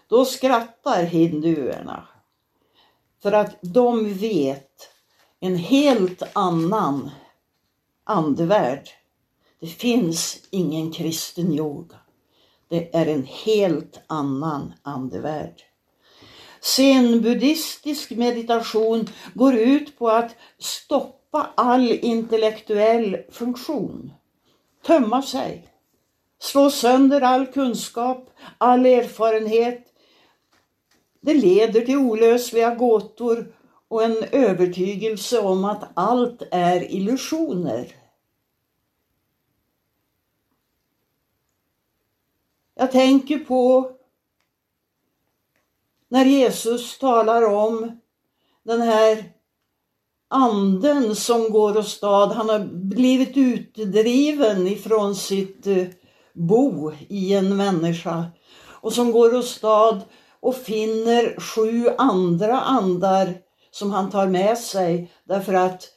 Då 0.07 0.25
skrattar 0.25 1.03
hinduerna 1.03 2.07
för 3.21 3.31
att 3.31 3.57
de 3.61 4.13
vet 4.13 4.89
en 5.39 5.55
helt 5.55 6.23
annan 6.33 7.11
andevärld. 8.03 8.89
Det 9.59 9.67
finns 9.67 10.47
ingen 10.49 10.91
kristen 10.91 11.53
yoga. 11.53 11.95
Det 12.67 12.95
är 12.95 13.05
en 13.05 13.23
helt 13.23 14.01
annan 14.07 14.73
andevärld. 14.83 15.61
Zen-buddhistisk 16.61 18.11
meditation 18.11 19.07
går 19.33 19.55
ut 19.55 19.97
på 19.97 20.09
att 20.09 20.35
stoppa 20.59 21.49
all 21.55 21.91
intellektuell 21.91 23.17
funktion. 23.31 24.13
Tömma 24.85 25.21
sig. 25.21 25.74
Slå 26.45 26.69
sönder 26.69 27.21
all 27.21 27.45
kunskap, 27.45 28.29
all 28.57 28.85
erfarenhet, 28.85 29.87
det 31.21 31.33
leder 31.33 31.81
till 31.81 31.97
olösliga 31.97 32.75
gåtor 32.75 33.55
och 33.87 34.03
en 34.03 34.23
övertygelse 34.31 35.39
om 35.39 35.65
att 35.65 35.83
allt 35.93 36.41
är 36.51 36.91
illusioner. 36.91 37.95
Jag 42.75 42.91
tänker 42.91 43.39
på 43.39 43.91
när 46.07 46.25
Jesus 46.25 46.97
talar 46.97 47.53
om 47.53 47.99
den 48.63 48.81
här 48.81 49.33
anden 50.27 51.15
som 51.15 51.49
går 51.49 51.77
åstad. 51.77 52.25
Han 52.25 52.49
har 52.49 52.59
blivit 52.73 53.37
utdriven 53.37 54.67
ifrån 54.67 55.15
sitt 55.15 55.67
eh, 55.67 55.87
bo 56.35 56.91
i 57.09 57.33
en 57.33 57.57
människa 57.57 58.25
och 58.67 58.93
som 58.93 59.11
går 59.11 59.35
åstad 59.35 60.01
och 60.39 60.55
finner 60.55 61.39
sju 61.39 61.89
andra 61.97 62.61
andar 62.61 63.33
som 63.71 63.91
han 63.91 64.11
tar 64.11 64.27
med 64.27 64.57
sig 64.57 65.11
därför 65.23 65.53
att 65.53 65.89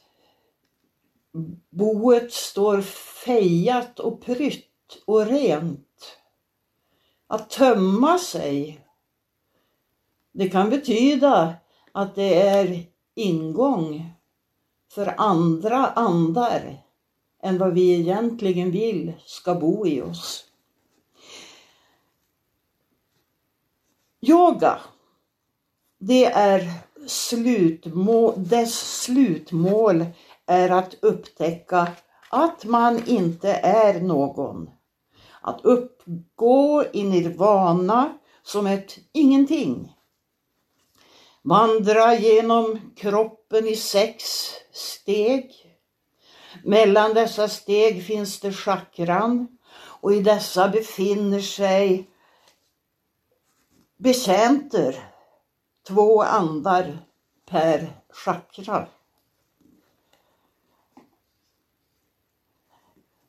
boet 1.69 2.33
står 2.33 2.81
fejat 3.25 3.99
och 3.99 4.21
prytt 4.21 5.03
och 5.05 5.25
rent. 5.25 6.17
Att 7.27 7.49
tömma 7.49 8.17
sig, 8.17 8.85
det 10.31 10.49
kan 10.49 10.69
betyda 10.69 11.53
att 11.91 12.15
det 12.15 12.41
är 12.47 12.85
ingång 13.15 14.13
för 14.91 15.13
andra 15.17 15.87
andar 15.87 16.88
än 17.43 17.57
vad 17.57 17.73
vi 17.73 17.99
egentligen 17.99 18.71
vill 18.71 19.13
ska 19.25 19.55
bo 19.55 19.87
i 19.87 20.01
oss. 20.01 20.45
Yoga, 24.21 24.79
det 25.99 26.25
är 26.25 26.71
slutmål, 27.07 28.33
dess 28.37 29.01
slutmål 29.01 30.05
är 30.45 30.69
att 30.69 30.95
upptäcka 31.01 31.87
att 32.29 32.65
man 32.65 33.01
inte 33.07 33.51
är 33.53 34.01
någon. 34.01 34.69
Att 35.41 35.61
uppgå 35.63 36.83
i 36.93 37.03
nirvana 37.03 38.17
som 38.43 38.67
ett 38.67 38.97
ingenting. 39.11 39.95
Vandra 41.41 42.15
genom 42.15 42.79
kroppen 42.95 43.67
i 43.67 43.75
sex 43.75 44.23
steg. 44.71 45.68
Mellan 46.63 47.13
dessa 47.13 47.47
steg 47.47 48.05
finns 48.05 48.39
det 48.39 48.53
chakran 48.53 49.57
och 50.01 50.13
i 50.13 50.19
dessa 50.19 50.69
befinner 50.69 51.39
sig 51.39 52.09
betjänter, 53.97 55.09
två 55.87 56.23
andar 56.23 56.97
per 57.45 57.93
chakra. 58.09 58.87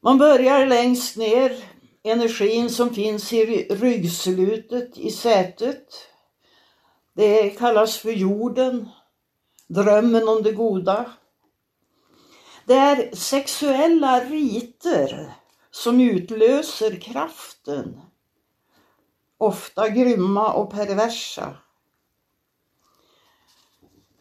Man 0.00 0.18
börjar 0.18 0.66
längst 0.66 1.16
ner, 1.16 1.64
energin 2.02 2.70
som 2.70 2.94
finns 2.94 3.32
i 3.32 3.44
ryggslutet 3.70 4.98
i 4.98 5.10
sätet. 5.10 5.86
Det 7.12 7.50
kallas 7.50 7.96
för 7.96 8.12
jorden, 8.12 8.88
drömmen 9.66 10.28
om 10.28 10.42
det 10.42 10.52
goda. 10.52 11.12
Det 12.66 12.74
är 12.74 13.16
sexuella 13.16 14.20
riter 14.20 15.34
som 15.70 16.00
utlöser 16.00 16.96
kraften. 17.00 18.00
Ofta 19.38 19.88
grymma 19.88 20.52
och 20.52 20.70
perversa. 20.70 21.56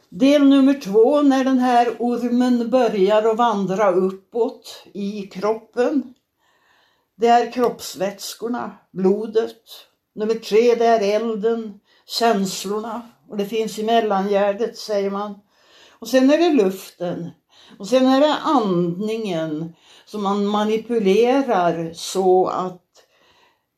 Del 0.10 0.50
nummer 0.50 0.74
två, 0.74 1.22
när 1.22 1.44
den 1.44 1.60
här 1.60 1.96
ormen 2.00 2.70
börjar 2.70 3.24
att 3.24 3.38
vandra 3.38 3.92
uppåt 3.92 4.84
i 4.94 5.22
kroppen. 5.22 6.14
Det 7.16 7.28
är 7.28 7.52
kroppsvätskorna, 7.52 8.78
blodet. 8.92 9.64
Nummer 10.16 10.36
tre, 10.36 10.76
det 10.76 10.86
är 10.86 11.16
elden, 11.16 11.80
känslorna. 12.06 13.02
Och 13.30 13.38
det 13.38 13.46
finns 13.46 13.80
i 13.80 13.84
mellangärdet, 13.84 14.78
säger 14.78 15.10
man. 15.10 15.40
Och 15.92 16.08
sen 16.08 16.30
är 16.30 16.38
det 16.38 16.64
luften. 16.64 17.30
Och 17.78 17.88
sen 17.88 18.06
är 18.06 18.20
det 18.20 18.34
andningen 18.34 19.74
som 20.06 20.24
man 20.24 20.46
manipulerar 20.46 21.94
så 21.94 22.48
att 22.48 22.86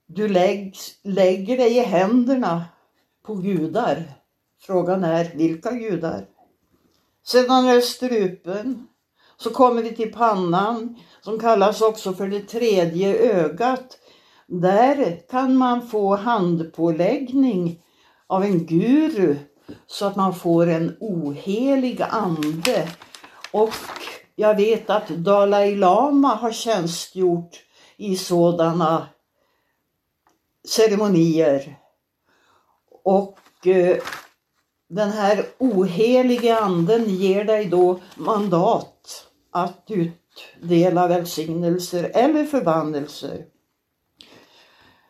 du 0.07 0.27
läggs, 0.27 0.91
lägger 1.03 1.57
dig 1.57 1.77
i 1.77 1.79
händerna 1.79 2.65
på 3.25 3.35
gudar. 3.35 4.03
Frågan 4.61 5.03
är 5.03 5.31
vilka 5.35 5.71
gudar? 5.71 6.25
Sedan 7.25 7.65
är 7.65 7.75
det 7.75 7.81
strupen. 7.81 8.87
Så 9.37 9.49
kommer 9.49 9.83
vi 9.83 9.95
till 9.95 10.13
pannan 10.13 10.99
som 11.21 11.39
kallas 11.39 11.81
också 11.81 12.13
för 12.13 12.27
det 12.27 12.41
tredje 12.41 13.15
ögat. 13.15 13.97
Där 14.47 15.21
kan 15.29 15.55
man 15.55 15.87
få 15.87 16.15
handpåläggning 16.15 17.83
av 18.27 18.43
en 18.43 18.65
guru 18.65 19.35
så 19.87 20.05
att 20.05 20.15
man 20.15 20.35
får 20.35 20.67
en 20.67 20.97
ohelig 20.99 22.01
ande. 22.01 22.89
Och 23.51 23.73
jag 24.35 24.55
vet 24.55 24.89
att 24.89 25.07
Dalai 25.07 25.75
Lama 25.75 26.35
har 26.35 26.51
tjänstgjort 26.51 27.63
i 27.97 28.15
sådana 28.15 29.07
ceremonier. 30.67 31.79
Och 33.03 33.67
eh, 33.67 33.97
den 34.89 35.11
här 35.11 35.45
ohelige 35.57 36.59
anden 36.59 37.09
ger 37.09 37.43
dig 37.43 37.65
då 37.65 37.99
mandat 38.15 39.27
att 39.51 39.85
utdela 39.87 41.07
välsignelser 41.07 42.11
eller 42.13 42.45
förbannelser. 42.45 43.45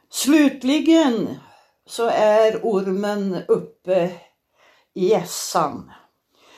Slutligen 0.10 1.39
så 1.86 2.08
är 2.08 2.60
ormen 2.63 3.38
uppe 3.47 4.12
i 4.93 5.13
Essan. 5.13 5.91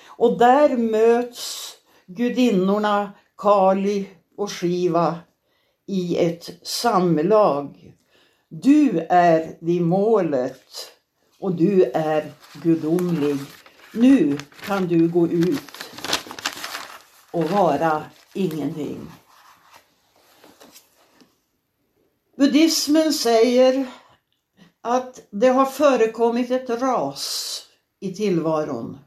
Och 0.07 0.37
där 0.37 0.77
möts 0.77 1.72
gudinnorna 2.07 3.11
Kali 3.37 4.09
och 4.37 4.51
Shiva 4.51 5.19
i 5.87 6.17
ett 6.17 6.67
samlag. 6.67 7.93
Du 8.49 8.99
är 9.09 9.57
vid 9.59 9.81
målet 9.81 10.63
och 11.39 11.55
du 11.55 11.83
är 11.83 12.31
gudomlig. 12.63 13.37
Nu 13.93 14.37
kan 14.65 14.87
du 14.87 15.07
gå 15.07 15.27
ut 15.27 15.61
och 17.31 17.49
vara 17.49 18.03
ingenting. 18.33 19.11
Buddhismen 22.37 23.13
säger 23.13 23.85
att 24.81 25.27
det 25.29 25.47
har 25.47 25.65
förekommit 25.65 26.51
ett 26.51 26.69
ras 26.69 27.59
i 27.99 28.13
tillvaron. 28.13 28.97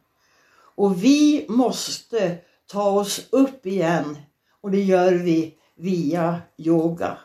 Och 0.77 1.05
vi 1.05 1.47
måste 1.49 2.39
ta 2.67 2.91
oss 2.91 3.21
upp 3.31 3.67
igen 3.67 4.19
och 4.61 4.71
det 4.71 4.83
gör 4.83 5.13
vi 5.13 5.55
via 5.77 6.41
yoga. 6.59 7.19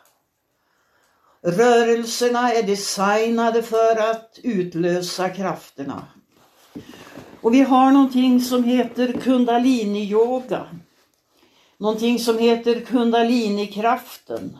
Rörelserna 1.42 2.52
är 2.52 2.62
designade 2.62 3.62
för 3.62 4.10
att 4.10 4.38
utlösa 4.42 5.28
krafterna. 5.28 6.06
Och 7.40 7.54
vi 7.54 7.60
har 7.60 7.90
någonting 7.90 8.40
som 8.40 8.64
heter 8.64 9.12
kundalini-yoga. 9.12 10.66
Någonting 11.78 12.18
som 12.18 12.38
heter 12.38 12.80
kundalini-kraften. 12.80 14.58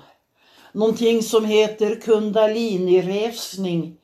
Någonting 0.72 1.22
som 1.22 1.44
heter 1.44 2.00
kundalini-resning. 2.00 3.96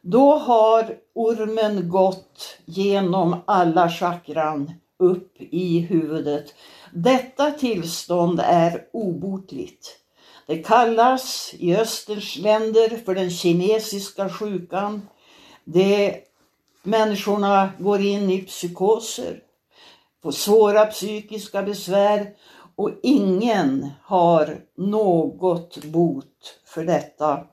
Då 0.00 0.34
har 0.38 0.96
ormen 1.14 1.88
gått 1.88 2.58
genom 2.64 3.36
alla 3.46 3.90
chakran 3.90 4.72
upp 4.98 5.36
i 5.38 5.80
huvudet. 5.80 6.54
Detta 6.92 7.50
tillstånd 7.50 8.40
är 8.44 8.86
obotligt. 8.92 9.96
Det 10.46 10.58
kallas 10.58 11.54
i 11.58 11.76
Österns 11.76 12.36
länder 12.36 12.88
för 13.04 13.14
den 13.14 13.30
kinesiska 13.30 14.28
sjukan. 14.28 15.08
Det, 15.64 16.20
människorna 16.82 17.70
går 17.78 18.00
in 18.00 18.30
i 18.30 18.42
psykoser, 18.42 19.42
får 20.22 20.32
svåra 20.32 20.86
psykiska 20.86 21.62
besvär 21.62 22.34
och 22.76 22.90
ingen 23.02 23.90
har 24.02 24.60
något 24.76 25.84
bot 25.84 26.60
för 26.64 26.84
detta. 26.84 27.44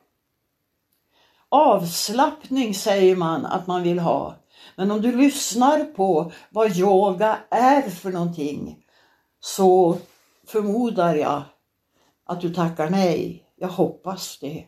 Avslappning 1.49 2.73
säger 2.73 3.15
man 3.15 3.45
att 3.45 3.67
man 3.67 3.83
vill 3.83 3.99
ha. 3.99 4.35
Men 4.75 4.91
om 4.91 5.01
du 5.01 5.17
lyssnar 5.17 5.85
på 5.85 6.31
vad 6.49 6.77
yoga 6.77 7.39
är 7.49 7.81
för 7.89 8.11
någonting 8.11 8.77
så 9.39 9.97
förmodar 10.47 11.15
jag 11.15 11.43
att 12.25 12.41
du 12.41 12.53
tackar 12.53 12.89
nej. 12.89 13.45
Jag 13.55 13.67
hoppas 13.67 14.39
det. 14.39 14.65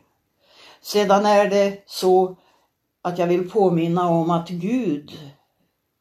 Sedan 0.80 1.26
är 1.26 1.50
det 1.50 1.82
så 1.86 2.36
att 3.02 3.18
jag 3.18 3.26
vill 3.26 3.50
påminna 3.50 4.08
om 4.08 4.30
att 4.30 4.48
Gud, 4.48 5.18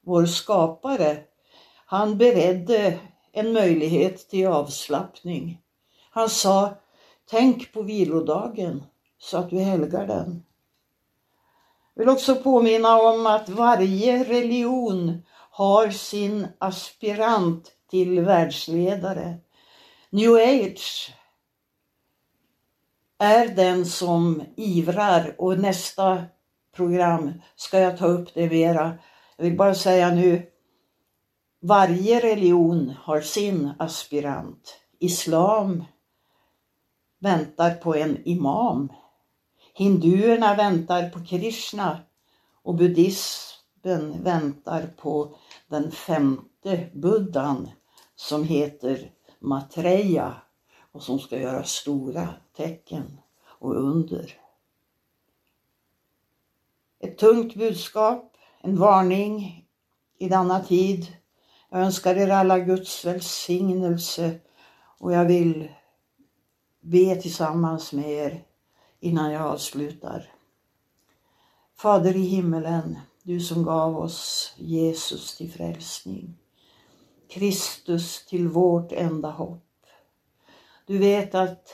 vår 0.06 0.26
skapare, 0.26 1.17
han 1.86 2.17
beredde 2.17 3.00
en 3.32 3.54
möjlighet 3.54 4.30
till 4.30 4.47
avslappning. 4.47 5.62
Han 6.10 6.30
sa, 6.30 6.76
tänk 7.30 7.73
på 7.73 7.82
vilodagen 7.82 8.84
så 9.17 9.38
att 9.38 9.50
du 9.50 9.60
helgar 9.60 10.08
den. 10.08 10.43
Jag 11.97 12.01
vill 12.05 12.10
också 12.10 12.36
påminna 12.36 13.01
om 13.01 13.25
att 13.25 13.49
varje 13.49 14.23
religion 14.23 15.23
har 15.51 15.89
sin 15.89 16.47
aspirant 16.57 17.71
till 17.89 18.21
världsledare. 18.21 19.38
New 20.10 20.33
age 20.33 21.15
är 23.17 23.47
den 23.47 23.86
som 23.86 24.43
ivrar 24.57 25.36
och 25.38 25.60
nästa 25.60 26.23
program 26.75 27.33
ska 27.55 27.79
jag 27.79 27.97
ta 27.97 28.07
upp 28.07 28.33
det 28.33 28.49
mera. 28.49 28.97
Jag 29.38 29.45
vill 29.45 29.57
bara 29.57 29.75
säga 29.75 30.10
nu, 30.10 30.49
varje 31.62 32.19
religion 32.19 32.93
har 33.01 33.21
sin 33.21 33.71
aspirant. 33.79 34.79
Islam 34.99 35.83
väntar 37.19 37.75
på 37.75 37.95
en 37.95 38.27
imam. 38.27 38.89
Hinduerna 39.77 40.55
väntar 40.55 41.09
på 41.09 41.25
Krishna 41.25 41.99
och 42.63 42.75
buddhismen 42.75 44.23
väntar 44.23 44.87
på 44.97 45.35
den 45.67 45.91
femte 45.91 46.89
buddhan 46.93 47.69
som 48.15 48.43
heter 48.43 49.11
Matreya 49.39 50.35
och 50.91 51.03
som 51.03 51.19
ska 51.19 51.39
göra 51.39 51.63
stora 51.63 52.29
tecken 52.55 53.19
och 53.43 53.75
under. 53.75 54.33
Ett 56.99 57.17
tungt 57.17 57.55
budskap, 57.55 58.37
en 58.61 58.79
varning 58.79 59.65
i 60.19 60.29
denna 60.29 60.59
tid. 60.59 61.07
Jag 61.69 61.81
önskar 61.81 62.15
er 62.15 62.29
alla 62.29 62.59
Guds 62.59 63.05
välsignelse 63.05 64.39
och 64.97 65.13
jag 65.13 65.25
vill 65.25 65.71
be 66.79 67.15
tillsammans 67.15 67.93
med 67.93 68.09
er 68.09 68.46
innan 68.99 69.31
jag 69.31 69.41
avslutar. 69.41 70.31
Fader 71.77 72.15
i 72.15 72.21
himmelen, 72.21 72.97
du 73.23 73.39
som 73.39 73.63
gav 73.63 73.97
oss 73.97 74.53
Jesus 74.57 75.38
till 75.38 75.51
frälsning. 75.51 76.38
Kristus 77.29 78.25
till 78.25 78.47
vårt 78.47 78.91
enda 78.91 79.29
hopp. 79.29 79.63
Du 80.86 80.97
vet 80.97 81.36
att 81.36 81.69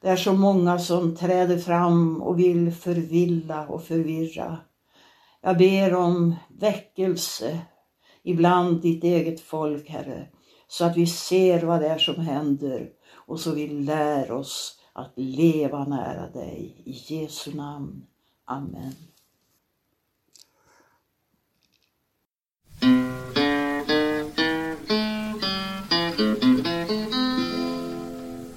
det 0.00 0.08
är 0.08 0.16
så 0.16 0.32
många 0.32 0.78
som 0.78 1.16
träder 1.16 1.58
fram 1.58 2.22
och 2.22 2.38
vill 2.38 2.72
förvilla 2.72 3.66
och 3.68 3.84
förvirra. 3.84 4.58
Jag 5.40 5.58
ber 5.58 5.94
om 5.94 6.34
väckelse 6.48 7.58
ibland 8.22 8.82
ditt 8.82 9.04
eget 9.04 9.40
folk, 9.40 9.88
Herre, 9.88 10.28
så 10.68 10.84
att 10.84 10.96
vi 10.96 11.06
ser 11.06 11.62
vad 11.62 11.80
det 11.80 11.88
är 11.88 11.98
som 11.98 12.16
händer 12.16 12.90
och 13.12 13.40
så 13.40 13.50
vi 13.50 13.68
lär 13.68 14.30
oss 14.30 14.81
att 14.92 15.12
leva 15.16 15.84
nära 15.84 16.30
dig. 16.30 16.82
I 16.84 17.14
Jesu 17.14 17.54
namn. 17.54 18.06
Amen. 18.44 18.94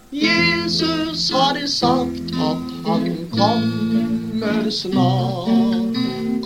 Jesus 0.10 1.32
har 1.32 1.42
hade 1.42 1.68
sagt 1.68 2.32
att 2.32 2.88
han 2.88 3.30
kommer 3.32 4.70
snart. 4.70 5.96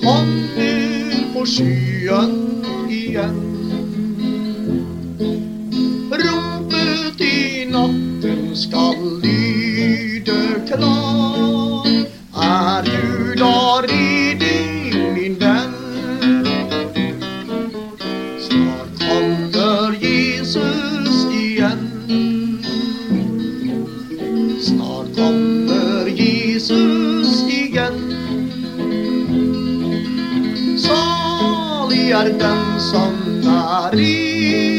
Kom 0.04 0.47
nu 0.56 1.12
på 1.34 1.45
skyen 1.45 2.65
igen 2.89 3.58
natten 8.49 8.55
skall 8.55 9.21
lyda 9.21 10.67
klart 10.67 11.88
Är 12.35 12.83
du 12.83 13.35
där 13.35 13.88
redig 13.88 15.13
min 15.13 15.39
vän? 15.39 15.73
Snart 18.39 18.99
kommer 18.99 19.93
Jesus 20.01 21.25
igen. 21.33 21.89
Snart 24.62 25.15
kommer 25.15 26.07
Jesus 26.07 27.43
igen. 27.43 28.13
Salig 30.77 32.12
är 32.12 32.39
den 32.39 32.79
som 32.79 33.13
är 33.47 33.99
i 33.99 34.78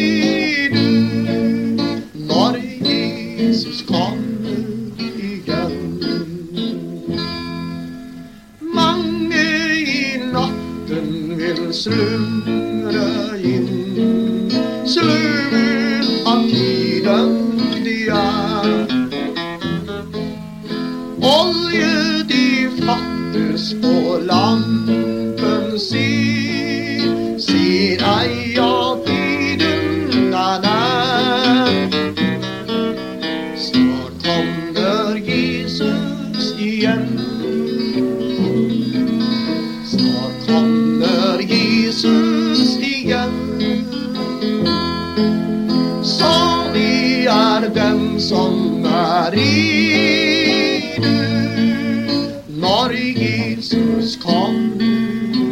När 52.90 52.96
Jesus 52.96 54.16
kommer 54.16 54.82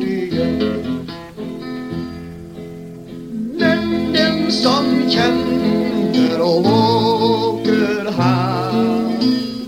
igen. 0.06 1.06
Men 3.58 4.12
den 4.12 4.52
som 4.52 5.10
känner 5.10 6.40
och 6.40 6.58
åker 6.58 8.12
här 8.12 8.72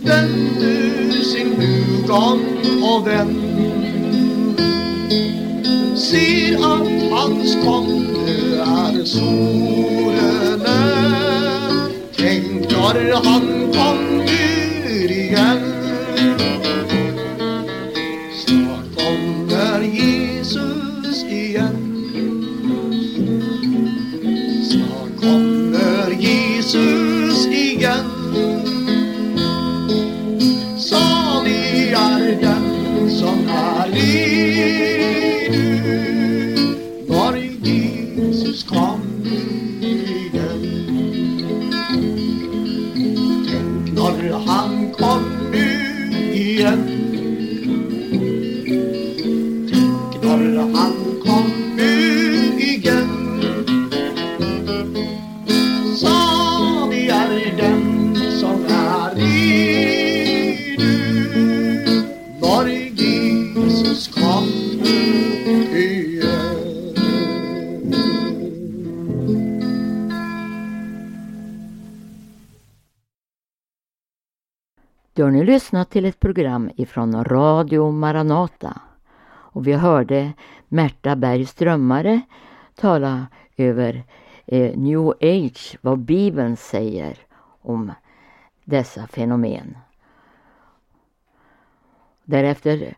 Vänder 0.03 1.23
sin 1.23 1.61
rygg 1.61 2.11
om 2.11 2.41
och 2.83 3.07
vänd. 3.07 3.71
Ser 5.99 6.57
att 6.57 7.11
hans 7.11 7.57
konde 7.65 8.63
är 8.67 9.05
solen 9.05 10.63
är 10.67 11.91
Tänker 12.17 13.25
han 13.25 13.60
Tänk 44.11 44.23
när 44.23 44.39
han 44.39 44.93
kommer 44.93 46.35
igen? 46.35 47.00
Du 75.21 75.25
har 75.25 75.31
nu 75.31 75.45
lyssnat 75.45 75.91
till 75.91 76.05
ett 76.05 76.21
program 76.21 76.71
ifrån 76.77 77.25
Radio 77.25 77.91
Maranata. 77.91 78.81
Och 79.27 79.67
vi 79.67 79.73
hörde 79.73 80.33
Märta 80.69 81.17
Berg 81.17 81.47
Strömmare 81.47 82.21
tala 82.75 83.27
över 83.57 84.05
eh, 84.47 84.79
New 84.79 85.09
Age, 85.09 85.79
vad 85.81 85.99
Bibeln 85.99 86.57
säger 86.57 87.19
om 87.63 87.93
dessa 88.65 89.07
fenomen. 89.07 89.77
Därefter 92.25 92.95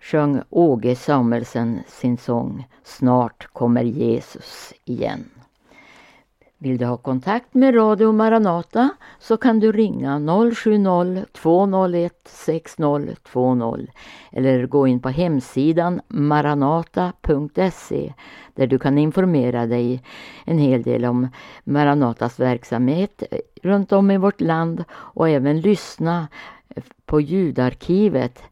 sjöng 0.00 0.42
Åge 0.50 0.96
Samuelsen 0.96 1.80
sin 1.86 2.16
sång 2.16 2.68
Snart 2.82 3.46
kommer 3.52 3.82
Jesus 3.82 4.72
igen. 4.84 5.30
Vill 6.62 6.78
du 6.78 6.84
ha 6.84 6.96
kontakt 6.96 7.54
med 7.54 7.74
Radio 7.74 8.12
Maranata 8.12 8.88
så 9.18 9.36
kan 9.36 9.60
du 9.60 9.72
ringa 9.72 10.18
070-201 10.18 12.10
6020 12.24 13.86
eller 14.30 14.66
gå 14.66 14.86
in 14.86 15.00
på 15.00 15.08
hemsidan 15.08 16.00
maranata.se 16.08 17.62
där 18.54 18.66
du 18.66 18.78
kan 18.78 18.98
informera 18.98 19.66
dig 19.66 20.02
en 20.44 20.58
hel 20.58 20.82
del 20.82 21.04
om 21.04 21.28
Maranatas 21.64 22.40
verksamhet 22.40 23.22
runt 23.62 23.92
om 23.92 24.10
i 24.10 24.18
vårt 24.18 24.40
land 24.40 24.84
och 24.90 25.28
även 25.28 25.60
lyssna 25.60 26.28
på 27.04 27.20
ljudarkivet 27.20 28.42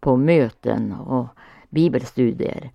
på 0.00 0.16
möten 0.16 0.92
och 0.92 1.26
bibelstudier. 1.70 2.70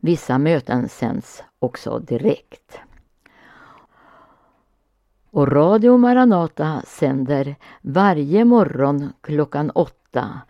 Vissa 0.00 0.38
möten 0.38 0.88
sänds 0.88 1.42
också 1.58 1.98
direkt. 1.98 2.80
Och 5.38 5.52
Radio 5.52 5.96
Maranata 5.96 6.82
sänder 6.86 7.56
varje 7.82 8.44
morgon 8.44 9.12
klockan 9.20 9.70
8, 9.70 10.40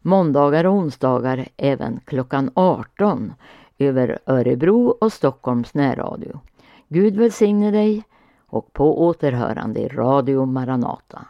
måndagar 0.00 0.66
och 0.66 0.74
onsdagar 0.74 1.48
även 1.56 2.00
klockan 2.04 2.50
18 2.54 3.32
över 3.78 4.18
Örebro 4.26 4.88
och 5.00 5.12
Stockholms 5.12 5.74
närradio. 5.74 6.40
Gud 6.88 7.16
välsigne 7.16 7.70
dig 7.70 8.04
och 8.46 8.72
på 8.72 9.04
återhörande 9.06 9.80
i 9.80 9.88
Radio 9.88 10.46
Maranata. 10.46 11.26